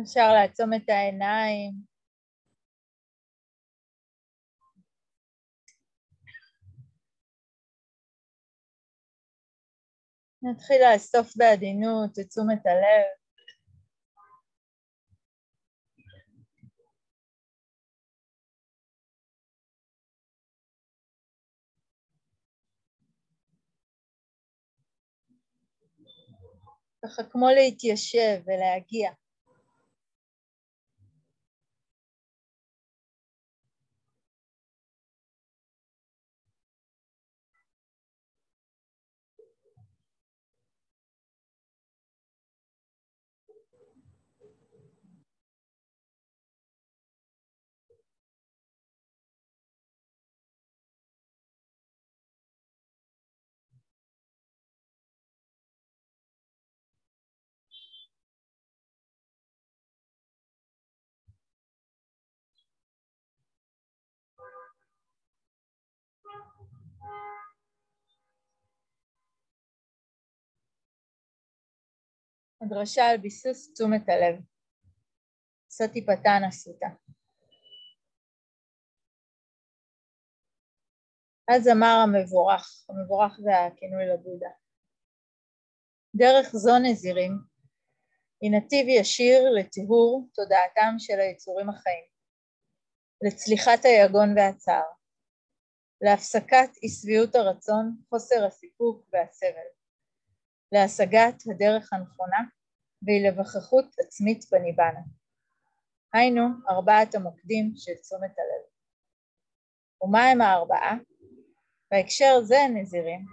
אפשר 0.00 0.32
לעצום 0.32 0.74
את 0.74 0.88
העיניים. 0.88 1.72
נתחיל 10.42 10.76
לאסוף 10.82 11.36
בעדינות 11.36 12.18
את 12.18 12.26
תשומת 12.28 12.66
הלב. 12.66 13.06
ככה 27.04 27.22
כמו 27.30 27.48
להתיישב 27.48 28.42
ולהגיע. 28.46 29.10
הדרשה 72.62 73.06
על 73.06 73.16
ביסוס 73.16 73.72
תשומת 73.72 74.08
הלב. 74.08 74.40
סוטי 75.70 76.06
פתן 76.06 76.42
אסותא. 76.48 76.86
אז 81.54 81.68
אמר 81.68 81.96
המבורך, 82.04 82.86
המבורך 82.88 83.38
זה 83.40 83.50
הכינוי 83.58 84.06
לבודה. 84.06 84.50
דרך 86.14 86.46
זו 86.52 86.78
נזירים 86.82 87.32
היא 88.40 88.50
נתיב 88.52 88.86
ישיר 88.88 89.50
לטיהור 89.50 90.28
תודעתם 90.34 90.94
של 90.98 91.20
היצורים 91.20 91.70
החיים, 91.70 92.04
לצליחת 93.22 93.84
היגון 93.84 94.38
והצער, 94.38 94.92
להפסקת 96.00 96.70
אי 96.82 96.88
שביעות 96.88 97.34
הרצון, 97.34 97.96
חוסר 98.08 98.46
הסיפוק 98.46 99.06
והסבל, 99.12 99.81
להשגת 100.72 101.42
הדרך 101.50 101.92
הנכונה 101.92 102.38
ולבכחות 103.02 103.84
עצמית 104.06 104.44
בניבנה. 104.52 105.00
היינו 106.12 106.42
ארבעת 106.68 107.14
המוקדים 107.14 107.72
של 107.76 107.92
תשומת 108.02 108.30
הלב. 108.38 108.72
ומה 110.02 110.24
הם 110.24 110.40
הארבעה? 110.40 110.96
בהקשר 111.90 112.40
זה 112.42 112.56
נזירים. 112.74 113.26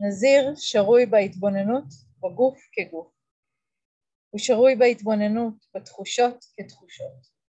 נזיר 0.00 0.52
שרוי 0.56 1.06
בהתבוננות 1.06 1.84
בגוף 2.18 2.58
כגוף. 2.72 3.12
הוא 4.30 4.38
שרוי 4.38 4.76
בהתבוננות 4.76 5.54
בתחושות 5.74 6.44
כתחושות. 6.56 7.40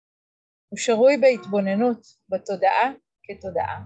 הוא 0.69 0.77
שרוי 0.77 1.17
בהתבוננות 1.17 2.07
בתודעה 2.29 2.91
כתודעה. 3.23 3.81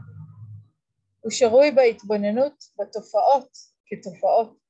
הוא 1.22 1.32
שרוי 1.32 1.72
בהתבוננות 1.72 2.64
בתופעות 2.80 3.50
כתופעות. 3.86 4.65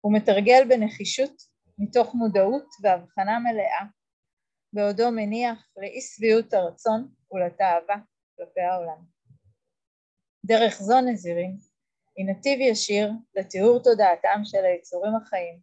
הוא 0.00 0.12
מתרגל 0.16 0.68
בנחישות 0.68 1.42
מתוך 1.78 2.14
מודעות 2.14 2.68
והבחנה 2.82 3.38
מלאה, 3.38 3.84
בעודו 4.72 5.10
מניח 5.10 5.68
לאי 5.76 6.00
שביעות 6.00 6.54
הרצון 6.54 7.08
ולתאווה 7.32 7.96
כלפי 8.36 8.60
העולם. 8.60 9.04
דרך 10.44 10.78
זו 10.80 11.00
נזירים 11.00 11.58
היא 12.16 12.26
נתיב 12.26 12.60
ישיר 12.60 13.10
לתיאור 13.34 13.82
תודעתם 13.82 14.40
של 14.44 14.64
היצורים 14.64 15.12
החיים, 15.16 15.60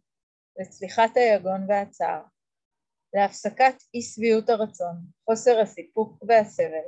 לצליחת 0.60 1.16
היגון 1.16 1.66
והצער, 1.68 2.22
להפסקת 3.14 3.74
אי 3.94 4.02
שביעות 4.02 4.48
הרצון, 4.48 4.96
חוסר 5.24 5.60
הסיפוק 5.60 6.22
והסבל, 6.28 6.86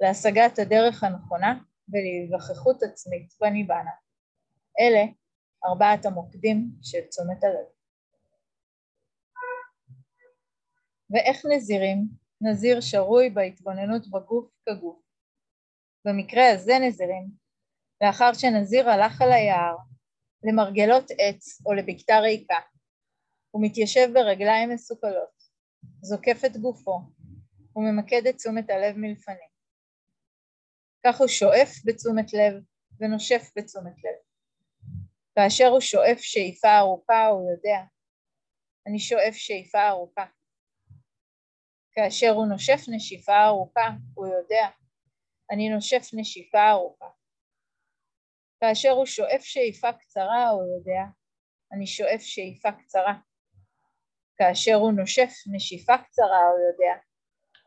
להשגת 0.00 0.58
הדרך 0.58 1.04
הנכונה 1.04 1.58
ולהיווכחות 1.88 2.82
עצמית 2.82 3.28
בניבנה. 3.40 3.90
אלה 4.80 5.04
ארבעת 5.64 6.06
המוקדים 6.06 6.70
של 6.82 7.00
תשומת 7.00 7.44
הלב. 7.44 7.66
ואיך 11.10 11.42
נזירים? 11.56 12.08
נזיר 12.40 12.80
שרוי 12.80 13.30
בהתבוננות 13.30 14.08
בגוף 14.10 14.50
כגוף. 14.68 15.02
במקרה 16.04 16.50
הזה 16.50 16.72
נזירים, 16.78 17.30
לאחר 18.00 18.32
שנזיר 18.32 18.90
הלך 18.90 19.22
על 19.22 19.32
היער, 19.32 19.76
למרגלות 20.44 21.04
עץ 21.18 21.66
או 21.66 21.72
לבקתה 21.72 22.18
ריקה, 22.18 22.58
הוא 23.50 23.62
מתיישב 23.64 24.08
ברגליים 24.14 24.70
מסוכלות, 24.70 25.42
זוקף 26.02 26.44
את 26.46 26.56
גופו 26.56 27.00
וממקד 27.76 28.26
את 28.26 28.36
תשומת 28.36 28.70
הלב 28.70 28.96
מלפנים. 28.96 29.48
כך 31.06 31.20
הוא 31.20 31.28
שואף 31.28 31.70
בתשומת 31.84 32.32
לב 32.32 32.54
ונושף 33.00 33.50
בתשומת 33.56 34.04
לב. 34.04 34.25
כאשר 35.38 35.66
הוא 35.66 35.80
שואף 35.80 36.18
שאיפה 36.20 36.78
ארוכה 36.78 37.26
הוא 37.26 37.50
יודע, 37.50 37.78
אני 38.86 38.98
שואף 38.98 39.34
שאיפה 39.34 39.88
ארוכה. 39.88 40.24
כאשר 41.92 42.30
הוא 42.30 42.46
נושף 42.46 42.80
נשיפה 42.88 43.44
ארוכה 43.44 43.90
הוא 44.14 44.26
יודע, 44.26 44.68
אני 45.50 45.68
נושף 45.68 46.10
נשיפה 46.12 46.70
ארוכה. 46.70 47.06
כאשר 48.60 48.90
הוא 48.90 49.06
שואף 49.06 49.40
שאיפה 49.40 49.92
קצרה 49.92 50.48
הוא 50.48 50.62
יודע, 50.78 51.02
אני 51.72 51.86
שואף 51.86 52.20
שאיפה 52.20 52.72
קצרה. 52.72 53.14
כאשר 54.36 54.74
הוא 54.74 54.92
נושף 54.92 55.30
נשיפה 55.52 55.98
קצרה 55.98 56.42
הוא 56.50 56.58
יודע, 56.58 57.00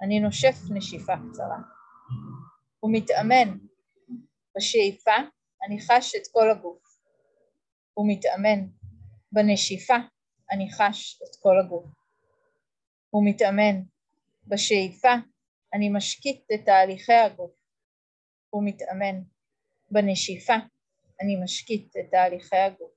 אני 0.01 0.19
נושף 0.19 0.55
נשיפה 0.75 1.13
קצרה. 1.29 1.57
הוא 2.79 2.91
מתאמן. 2.93 3.57
בשאיפה 4.57 5.15
אני 5.65 5.79
חש 5.81 6.15
את 6.15 6.27
כל 6.31 6.51
הגוף. 6.51 6.88
הוא 7.99 8.07
מתאמן. 8.11 8.67
בנשיפה 9.31 9.93
אני 10.51 10.71
חש 10.71 11.21
את 11.21 11.35
כל 11.41 11.59
הגוף. 11.59 11.85
הוא 13.09 13.29
מתאמן. 13.29 13.81
בשאיפה 14.47 15.13
אני 15.73 15.89
משקיט 15.89 16.51
את 16.53 16.59
תהליכי 16.65 17.13
הגוף. 17.13 17.51
הוא 18.49 18.63
מתאמן. 18.65 19.21
בנשיפה 19.91 20.53
אני 21.21 21.43
משקיט 21.43 21.97
את 21.97 22.11
תהליכי 22.11 22.55
הגוף. 22.55 22.91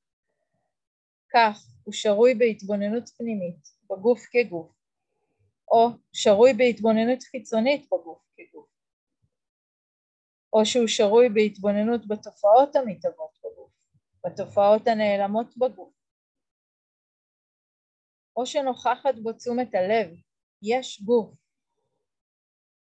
כך 1.34 1.66
הוא 1.84 1.94
שרוי 1.94 2.34
בהתבוננות 2.34 3.08
פנימית 3.08 3.68
בגוף 3.90 4.20
כגוף, 4.30 4.72
או 5.70 5.88
שרוי 6.12 6.54
בהתבוננות 6.54 7.22
חיצונית 7.22 7.86
בגוף 7.86 8.22
כגוף. 8.36 8.68
או 10.52 10.66
שהוא 10.66 10.86
שרוי 10.86 11.28
בהתבוננות 11.28 12.08
בתופעות 12.08 12.76
המתהוות 12.76 13.41
בתופעות 14.26 14.86
הנעלמות 14.86 15.56
בגוף, 15.56 15.94
או 18.36 18.46
שנוכחת 18.46 19.14
בו 19.22 19.32
תשומת 19.32 19.74
הלב, 19.74 20.16
יש 20.62 21.02
גוף, 21.02 21.34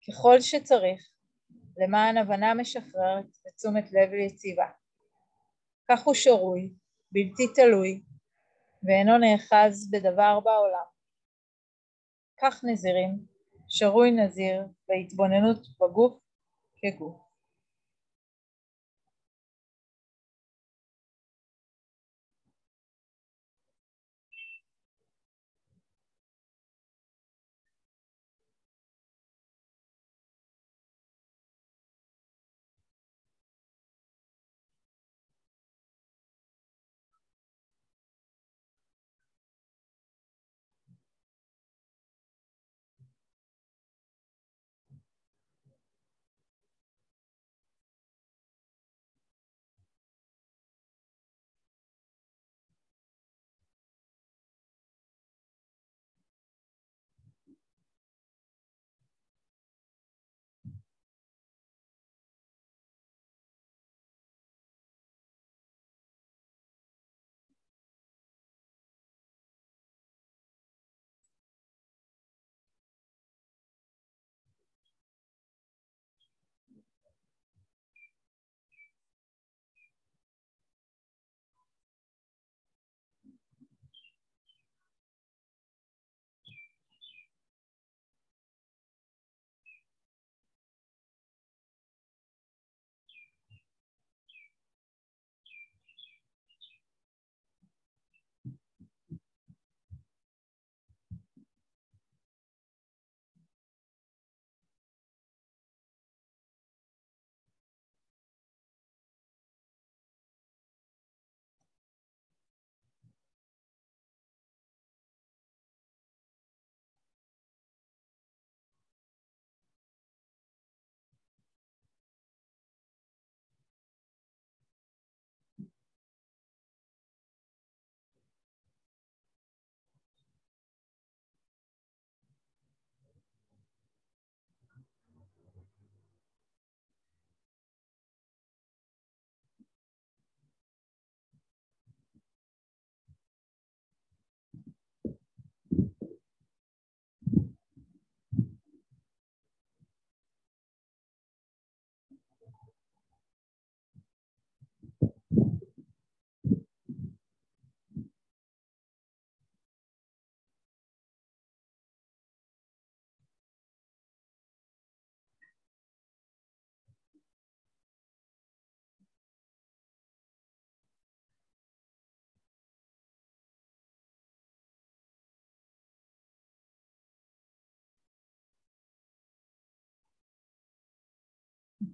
ככל 0.09 0.41
שצריך, 0.41 1.11
למען 1.79 2.17
הבנה 2.17 2.55
משחררת 2.55 3.27
ותשומת 3.47 3.85
לב 3.93 4.13
יציבה. 4.27 4.67
כך 5.89 6.05
הוא 6.05 6.15
שרוי, 6.15 6.75
בלתי 7.13 7.43
תלוי, 7.55 8.03
ואינו 8.83 9.19
נאחז 9.19 9.91
בדבר 9.91 10.41
בעולם. 10.41 10.87
כך 12.41 12.65
נזירים, 12.65 13.27
שרוי 13.69 14.11
נזיר 14.11 14.63
בהתבוננות 14.89 15.59
בגוף 15.81 16.21
כגוף. 16.77 17.26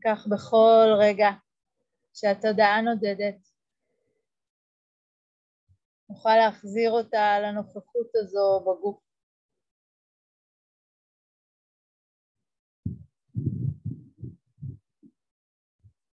כך 0.05 0.27
בכל 0.27 0.87
רגע 1.01 1.29
שהתודעה 2.15 2.81
נודדת, 2.81 3.49
נוכל 6.09 6.37
להחזיר 6.37 6.91
אותה 6.91 7.41
לנוכחות 7.43 8.11
הזו 8.15 8.61
בגוף. 8.61 9.03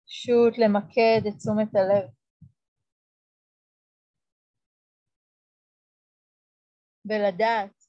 פשוט 0.05 0.57
למקד 0.57 1.21
את 1.27 1.33
תשומת 1.37 1.75
הלב. 1.75 2.09
ולדעת, 7.05 7.85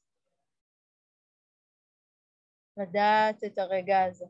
לדעת 2.77 3.45
את 3.45 3.59
הרגע 3.59 4.05
הזה, 4.05 4.27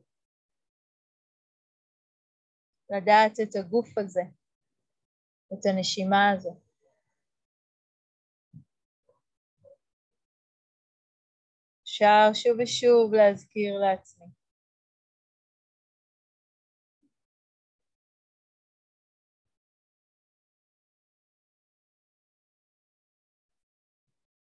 לדעת 2.91 3.33
את 3.43 3.57
הגוף 3.57 3.99
הזה, 3.99 4.23
את 5.53 5.67
הנשימה 5.67 6.31
הזו. 6.31 6.61
אפשר 11.83 12.31
שוב 12.35 12.57
ושוב 12.63 13.15
להזכיר 13.15 13.75
לעצמי. 13.79 14.27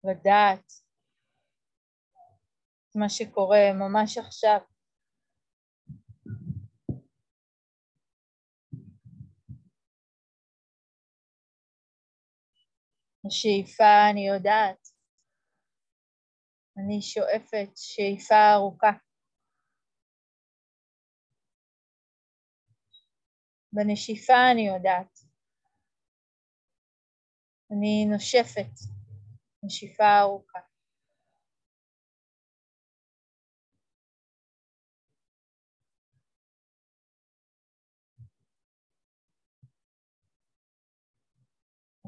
לדעת 0.04 0.72
את 2.90 2.96
מה 2.96 3.08
שקורה 3.08 3.72
ממש 3.74 4.18
עכשיו. 4.18 4.58
השאיפה 13.28 14.10
אני 14.10 14.28
יודעת, 14.28 14.88
אני 16.76 17.02
שואפת 17.02 17.76
שאיפה 17.76 18.52
ארוכה. 18.54 18.90
בנשיפה 23.72 24.50
אני 24.52 24.66
יודעת, 24.68 25.18
אני 27.70 28.06
נושפת. 28.12 28.98
נשיפה 29.62 30.20
ארוכה. 30.20 30.67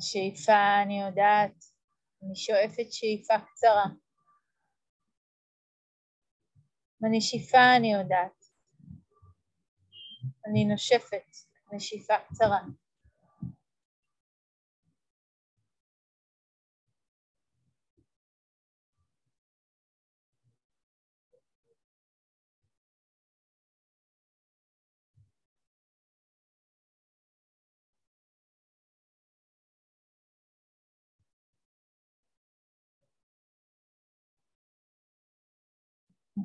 השאיפה, 0.00 0.82
אני 0.82 1.02
יודעת, 1.02 1.64
אני 2.22 2.36
שואפת 2.36 2.92
שאיפה 2.92 3.34
קצרה. 3.38 3.84
בנשיפה 7.00 7.76
אני 7.76 7.92
יודעת. 7.92 8.44
אני 10.46 10.64
נושפת 10.64 11.26
נשיפה 11.72 12.14
קצרה. 12.28 12.60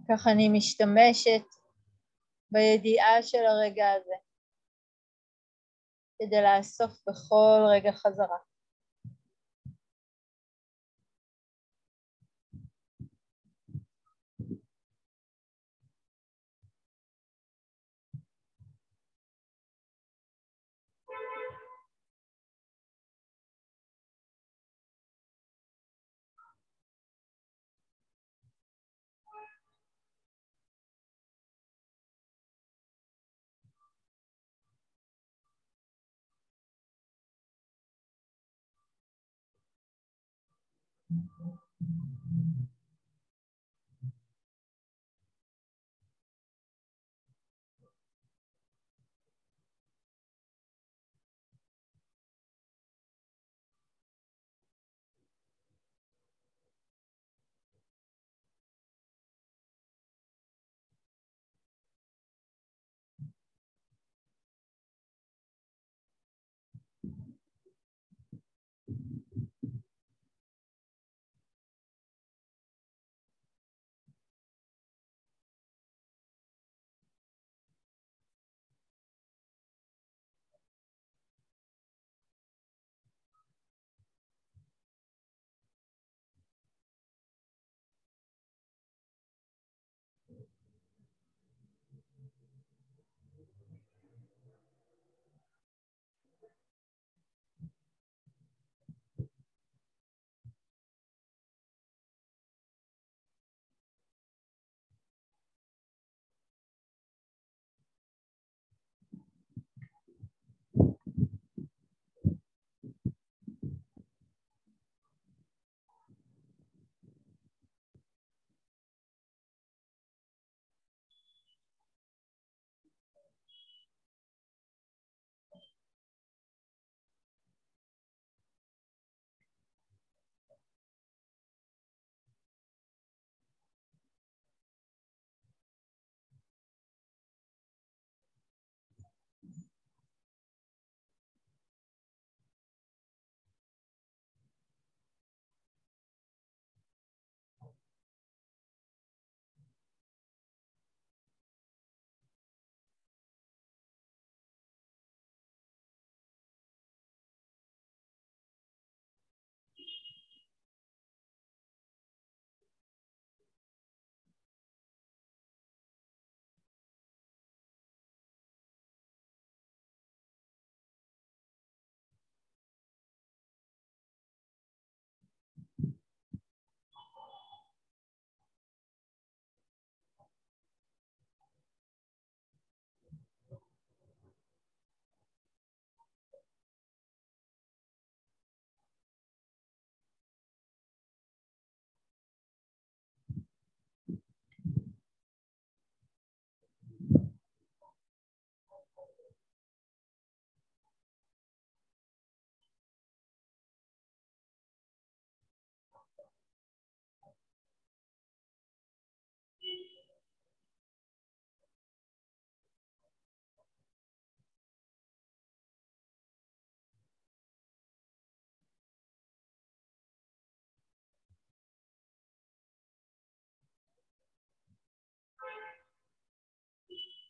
ככה 0.09 0.31
אני 0.31 0.49
משתמשת 0.49 1.45
בידיעה 2.51 3.23
של 3.23 3.45
הרגע 3.45 3.91
הזה 3.91 4.15
כדי 6.19 6.41
לאסוף 6.41 6.91
בכל 7.09 7.65
רגע 7.71 7.91
חזרה. 7.91 8.37
Mm-hmm. 41.15 41.54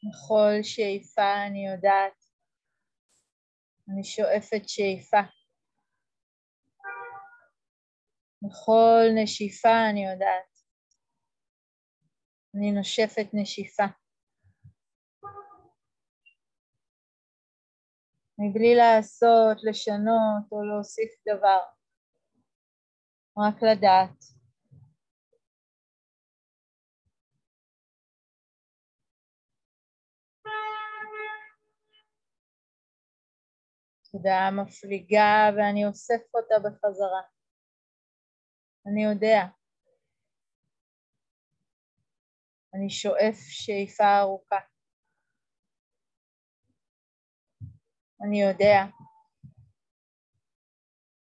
בכל 0.09 0.63
שאיפה 0.63 1.45
אני 1.47 1.67
יודעת, 1.67 2.25
אני 3.89 4.03
שואפת 4.03 4.69
שאיפה. 4.69 5.17
בכל 8.41 9.03
נשיפה 9.23 9.89
אני 9.89 10.05
יודעת, 10.11 10.59
אני 12.55 12.71
נושפת 12.71 13.27
נשיפה. 13.33 13.83
מבלי 18.39 18.75
לעשות, 18.75 19.57
לשנות 19.63 20.51
או 20.51 20.63
להוסיף 20.63 21.11
דבר, 21.27 21.59
רק 23.37 23.63
לדעת. 23.63 24.34
תודעה 34.17 34.51
מפליגה 34.51 35.49
ואני 35.57 35.85
אוסף 35.85 36.21
אותה 36.33 36.55
בחזרה. 36.63 37.21
אני 38.87 39.03
יודע. 39.03 39.39
אני 42.73 42.89
שואף 42.89 43.37
שאיפה 43.49 44.19
ארוכה. 44.19 44.59
אני 48.27 48.41
יודע. 48.41 48.77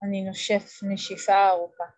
אני 0.02 0.25
נושף 0.25 0.83
נשיפה 0.92 1.49
ארוכה. 1.49 1.98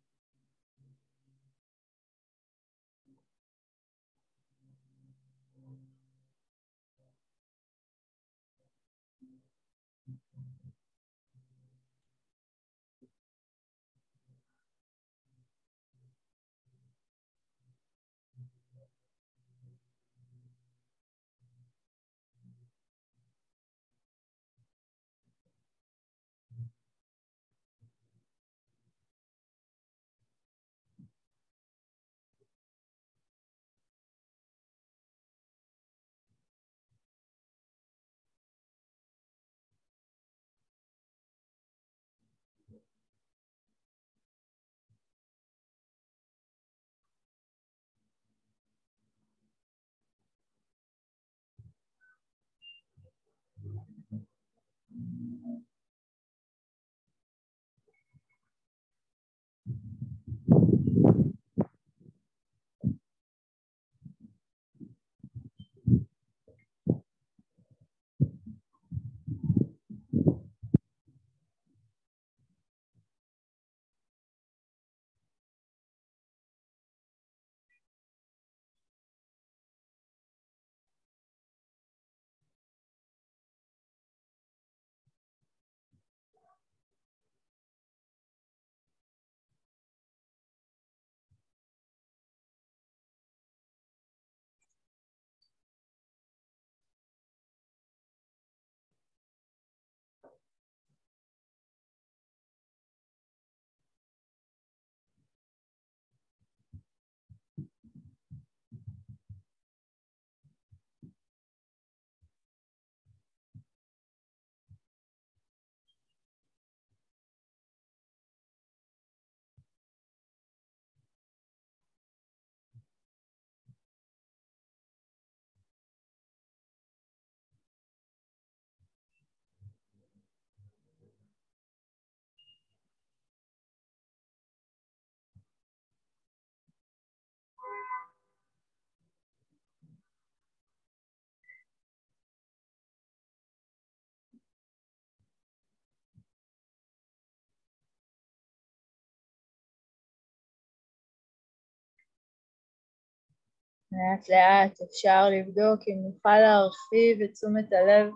לאט 153.91 154.29
לאט 154.29 154.81
אפשר 154.81 155.21
לבדוק 155.33 155.79
אם 155.87 155.97
נוכל 156.07 156.37
להרחיב 156.45 157.21
את 157.23 157.31
תשומת 157.33 157.69
הלב 157.73 158.11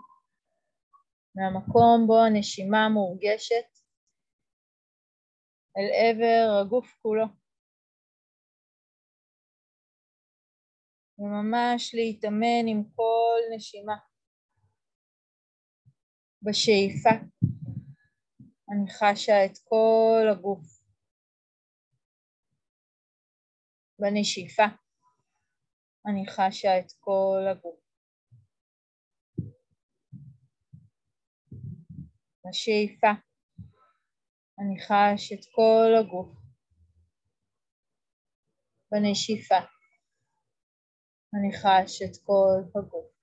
מהמקום 1.35 2.07
בו 2.07 2.17
הנשימה 2.25 2.89
מורגשת 2.89 3.69
אל 5.77 5.87
עבר 6.01 6.61
הגוף 6.61 6.97
כולו. 7.01 7.25
וממש 11.19 11.95
להתאמן 11.95 12.67
עם 12.67 12.83
כל 12.95 13.39
נשימה. 13.55 13.95
בשאיפה 16.41 17.09
אני 18.69 18.91
חשה 18.91 19.45
את 19.45 19.57
כל 19.69 20.27
הגוף. 20.31 20.65
בנשיפה 23.99 24.84
אני 26.07 26.27
חשה 26.27 26.79
את 26.79 26.91
כל 26.99 27.45
הגוף. 27.51 27.79
בשאיפה 32.45 33.07
אני 34.59 34.79
חש 34.81 35.33
את 35.33 35.45
כל 35.55 35.95
הגוף. 35.99 36.37
בנשיפה 38.91 39.57
אני 41.33 41.53
חש 41.53 42.01
את 42.01 42.17
כל 42.23 42.79
הגוף. 42.79 43.14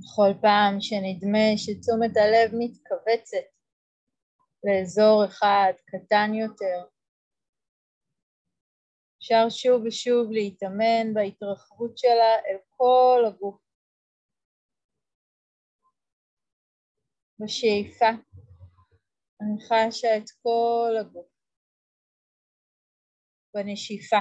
בכל 0.00 0.32
פעם 0.42 0.80
שנדמה 0.80 1.48
שתשומת 1.56 2.16
הלב 2.16 2.50
מתכווצת 2.58 3.46
לאזור 4.64 5.24
אחד 5.24 5.72
קטן 5.86 6.34
יותר, 6.34 6.84
אפשר 9.18 9.44
שוב 9.50 9.82
ושוב 9.86 10.30
להתאמן 10.30 11.14
בהתרחבות 11.14 11.98
שלה 11.98 12.34
אל 12.46 12.58
כל 12.70 13.24
הגוף. 13.26 13.60
בשאיפה 17.38 18.08
אני 19.40 19.60
חשה 19.60 20.16
את 20.16 20.30
כל 20.42 20.94
הגוף. 21.00 21.26
בנשיפה 23.54 24.16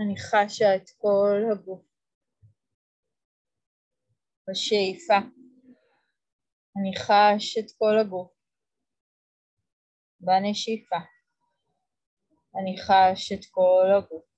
אני 0.00 0.14
חשה 0.16 0.76
את 0.76 0.90
כל 0.98 1.42
הגוף. 1.52 1.87
בשאיפה. 4.50 5.16
אני 6.76 6.96
חש 6.96 7.58
את 7.58 7.70
כל 7.78 7.98
הגוף. 8.00 8.32
בנשיפה. 10.20 10.96
אני 12.56 12.76
חש 12.78 13.32
את 13.32 13.44
כל 13.50 13.86
הגוף. 13.98 14.37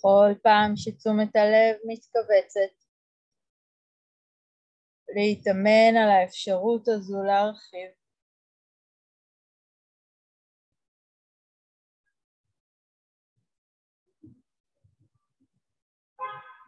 כל 0.00 0.34
פעם 0.42 0.72
שתשומת 0.76 1.36
הלב 1.36 1.76
מתכווצת, 1.86 2.82
להתאמן 5.14 5.96
על 6.02 6.10
האפשרות 6.10 6.88
הזו 6.88 7.22
להרחיב. 7.22 7.90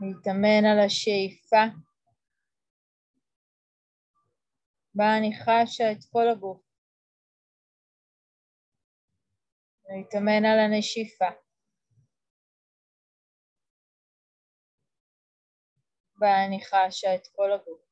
להתאמן 0.01 0.65
על 0.73 0.79
השאיפה 0.87 1.65
בה 4.95 5.19
אני 5.19 5.31
חשה 5.37 5.93
את 5.93 6.05
כל 6.13 6.29
הגוף. 6.29 6.63
להתאמן 9.89 10.45
על 10.45 10.59
הנשיפה. 10.59 11.44
בה 16.19 16.45
אני 16.45 16.61
חשה 16.65 17.15
את 17.15 17.27
כל 17.37 17.53
הגוף. 17.53 17.84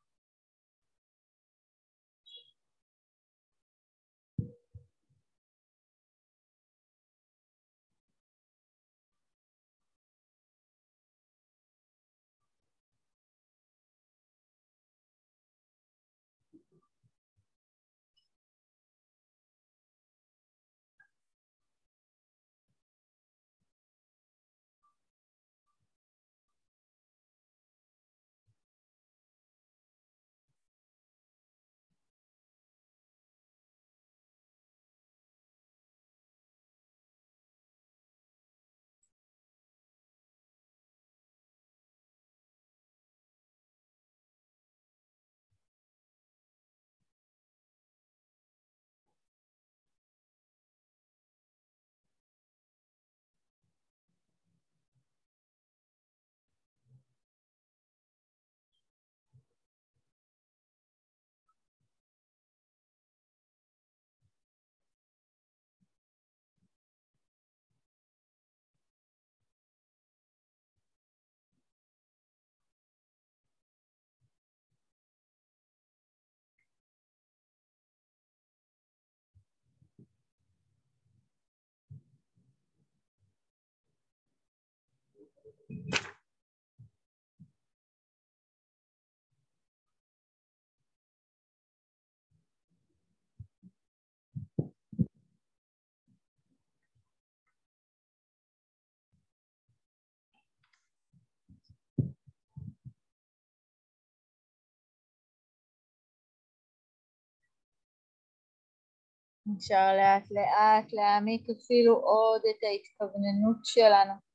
אפשר 109.57 109.97
לאט 109.97 110.31
לאט 110.31 110.93
להעמיק 110.93 111.47
אפילו 111.51 111.95
עוד 111.95 112.43
את 112.51 112.65
ההתכווננות 112.65 113.57
שלנו. 113.65 114.32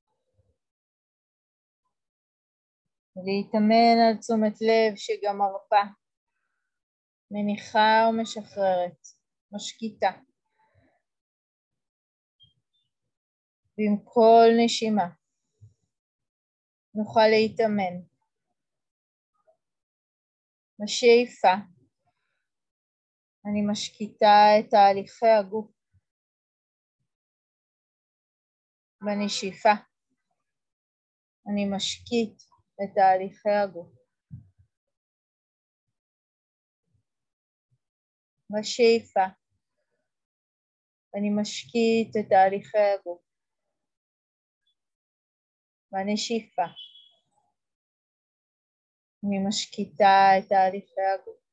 להתאמן 3.26 3.98
על 4.08 4.18
תשומת 4.18 4.62
לב 4.62 4.96
שגם 4.96 5.38
מרפה, 5.38 5.84
מניחה 7.32 8.10
ומשחררת, 8.10 9.02
משקיטה. 9.52 10.12
ועם 13.78 13.98
כל 14.04 14.48
נשימה 14.66 15.08
נוכל 16.96 17.28
להתאמן. 17.30 17.96
בשאיפה 20.80 21.54
אני 23.46 23.62
משקיטה 23.72 24.36
את 24.60 24.70
תהליכי 24.70 25.28
הגוף. 25.28 25.72
בנשיפה 29.02 29.70
אני 31.48 31.66
משקיט 31.76 32.42
את 32.84 32.90
תהליכי 32.96 33.50
הגוף. 33.50 33.92
בשאיפה 38.50 39.26
אני 41.16 41.30
משקיט 41.42 42.18
את 42.20 42.30
תהליכי 42.30 42.78
הגוף. 42.78 43.22
בנשיפה 45.92 46.66
אני 49.24 49.40
משקיטה 49.48 50.32
את 50.38 50.50
תהליכי 50.50 51.02
הגוף. 51.14 51.47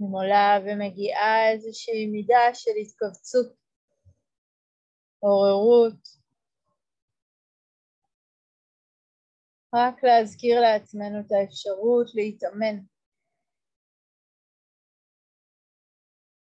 אם 0.00 0.12
עולה 0.12 0.58
ומגיעה 0.64 1.52
איזושהי 1.52 2.06
מידה 2.06 2.54
של 2.54 2.70
התכווצות, 2.82 3.56
עוררות. 5.18 6.08
רק 9.74 10.04
להזכיר 10.04 10.60
לעצמנו 10.60 11.20
את 11.20 11.32
האפשרות 11.32 12.06
להתאמן 12.14 12.76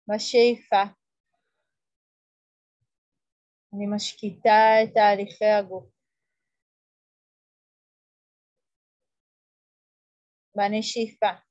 בשאיפה. 0.09 0.83
אני 3.75 3.87
משקיטה 3.95 4.85
את 4.85 4.95
תהליכי 4.95 5.45
הגוף. 5.45 5.87
בנשיפה. 10.57 11.50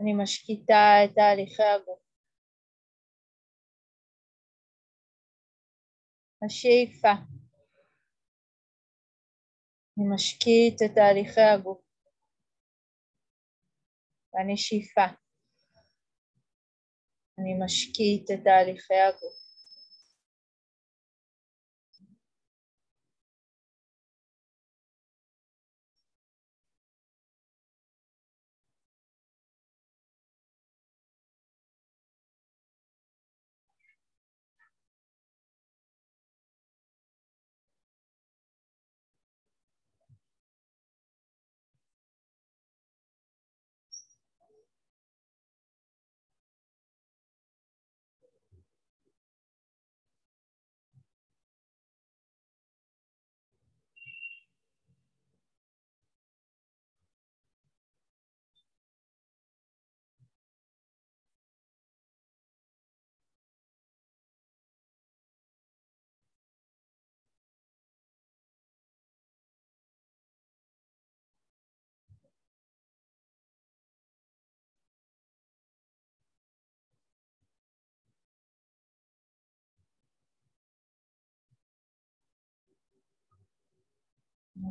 אני 0.00 0.12
משקיטה 0.22 1.04
את 1.04 1.14
תהליכי 1.14 1.62
הגוף. 1.62 2.00
השאיפה. 6.44 7.12
אני 9.98 10.06
משקיט 10.14 10.82
את 10.84 10.94
תהליכי 10.94 11.40
הגוף. 11.40 11.80
בנשיפה. 14.32 15.06
אני 17.38 17.54
משקיט 17.64 18.30
את 18.30 18.44
תהליכי 18.44 18.94
הגוף. 18.94 19.47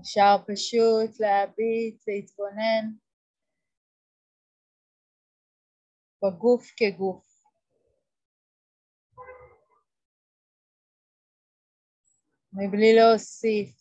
אפשר 0.01 0.35
פשוט 0.47 1.19
להביט, 1.19 2.03
להתבונן 2.07 2.85
בגוף 6.23 6.71
כגוף. 6.77 7.27
מבלי 12.53 12.95
להוסיף, 12.95 13.75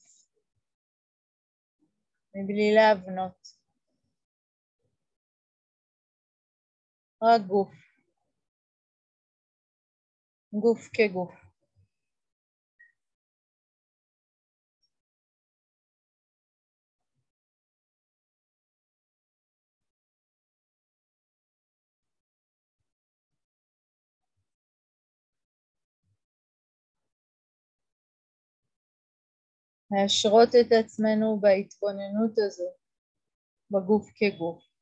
מבלי 2.34 2.74
להבנות. 2.74 3.48
רק 7.22 7.40
גוף. 7.46 7.74
גוף 10.52 10.88
כגוף. 10.92 11.45
להשרות 29.90 30.48
את 30.60 30.72
עצמנו 30.72 31.40
בהתבוננות 31.40 32.38
הזו 32.38 32.70
בגוף 33.70 34.10
כגוף. 34.14 34.75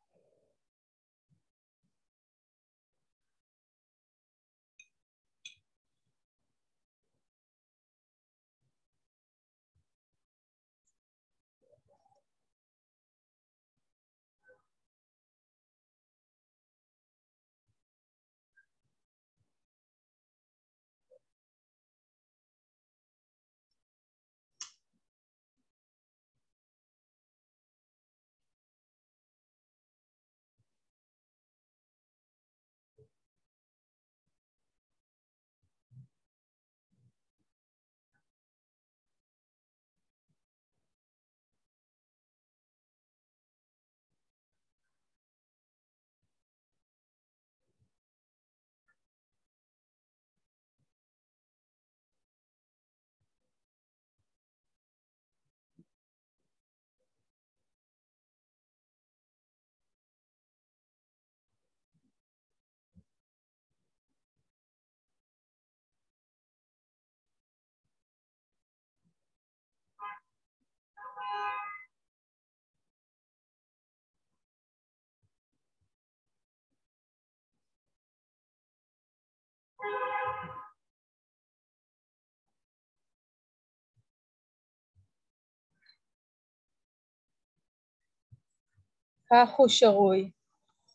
כך 89.31 89.49
הוא 89.57 89.69
שרוי, 89.69 90.31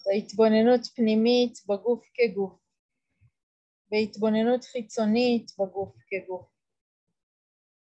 בהתבוננות 0.05 0.81
פנימית 0.95 1.59
בגוף 1.67 2.03
כגוף, 2.13 2.59
בהתבוננות 3.91 4.63
חיצונית 4.63 5.51
בגוף 5.59 5.95
כגוף, 6.07 6.47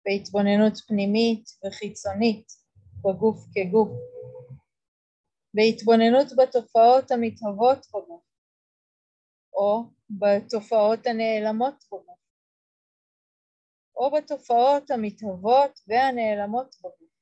בהתבוננות 0.05 0.73
פנימית 0.87 1.45
וחיצונית 1.67 2.53
בגוף 3.05 3.47
כגוף, 3.55 3.91
בהתבוננות 5.55 6.27
בתופעות 6.37 7.11
המתהוות 7.11 7.87
בגוף, 7.95 8.25
או 9.53 9.85
בתופעות 10.11 11.07
הנעלמות 11.07 11.85
בגוף, 11.87 12.19
או 13.97 14.11
בתופעות 14.11 14.91
המתהוות 14.91 15.81
והנעלמות 15.89 16.77
בגוף. 16.81 17.14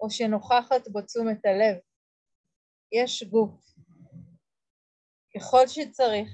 או 0.00 0.10
שנוכחת 0.10 0.88
בו 0.88 1.02
תשומת 1.02 1.46
הלב. 1.46 1.76
יש 2.92 3.22
גוף. 3.22 3.68
ככל 5.34 5.66
שצריך, 5.66 6.30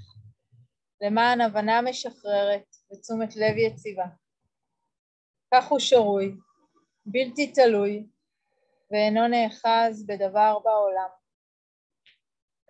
למען 1.00 1.40
הבנה 1.40 1.82
משחררת 1.82 2.76
ותשומת 2.92 3.36
לב 3.36 3.56
יציבה. 3.56 4.06
כך 5.54 5.68
הוא 5.68 5.78
שרוי, 5.78 6.36
בלתי 7.06 7.52
תלוי, 7.52 8.06
ואינו 8.90 9.28
נאחז 9.28 10.06
בדבר 10.06 10.58
בעולם. 10.58 11.08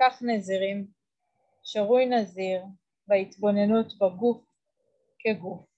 כך 0.00 0.22
נזירים, 0.22 0.86
שרוי 1.64 2.06
נזיר 2.06 2.64
בהתבוננות 3.06 3.92
בגוף 3.98 4.44
כגוף. 5.18 5.73